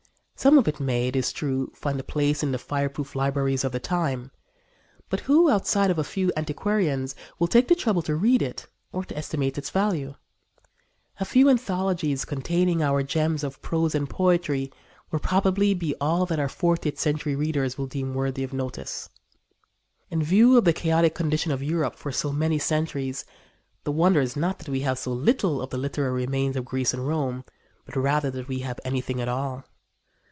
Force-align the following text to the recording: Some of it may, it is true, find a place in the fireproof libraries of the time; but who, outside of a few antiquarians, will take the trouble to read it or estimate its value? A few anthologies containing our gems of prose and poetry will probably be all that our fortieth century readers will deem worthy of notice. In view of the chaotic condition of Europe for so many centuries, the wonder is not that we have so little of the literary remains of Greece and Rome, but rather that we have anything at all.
Some 0.35 0.57
of 0.57 0.67
it 0.67 0.79
may, 0.79 1.07
it 1.07 1.15
is 1.15 1.31
true, 1.31 1.71
find 1.75 1.99
a 1.99 2.03
place 2.03 2.41
in 2.41 2.51
the 2.51 2.57
fireproof 2.57 3.13
libraries 3.15 3.63
of 3.63 3.71
the 3.73 3.79
time; 3.79 4.31
but 5.07 5.19
who, 5.19 5.51
outside 5.51 5.91
of 5.91 5.99
a 5.99 6.03
few 6.03 6.31
antiquarians, 6.35 7.13
will 7.37 7.45
take 7.45 7.67
the 7.67 7.75
trouble 7.75 8.01
to 8.01 8.15
read 8.15 8.41
it 8.41 8.65
or 8.91 9.05
estimate 9.13 9.59
its 9.59 9.69
value? 9.69 10.15
A 11.19 11.25
few 11.25 11.47
anthologies 11.47 12.25
containing 12.25 12.81
our 12.81 13.03
gems 13.03 13.43
of 13.43 13.61
prose 13.61 13.93
and 13.93 14.09
poetry 14.09 14.71
will 15.11 15.19
probably 15.19 15.75
be 15.75 15.93
all 16.01 16.25
that 16.25 16.39
our 16.39 16.49
fortieth 16.49 16.99
century 16.99 17.35
readers 17.35 17.77
will 17.77 17.85
deem 17.85 18.15
worthy 18.15 18.43
of 18.43 18.51
notice. 18.51 19.09
In 20.09 20.23
view 20.23 20.57
of 20.57 20.65
the 20.65 20.73
chaotic 20.73 21.13
condition 21.13 21.51
of 21.51 21.61
Europe 21.61 21.95
for 21.95 22.11
so 22.11 22.31
many 22.31 22.57
centuries, 22.57 23.25
the 23.83 23.91
wonder 23.91 24.19
is 24.21 24.35
not 24.35 24.57
that 24.57 24.69
we 24.69 24.79
have 24.81 24.97
so 24.97 25.11
little 25.13 25.61
of 25.61 25.69
the 25.69 25.77
literary 25.77 26.23
remains 26.25 26.55
of 26.55 26.65
Greece 26.65 26.95
and 26.95 27.07
Rome, 27.07 27.45
but 27.85 27.95
rather 27.95 28.31
that 28.31 28.47
we 28.47 28.61
have 28.61 28.79
anything 28.83 29.21
at 29.21 29.29
all. 29.29 29.65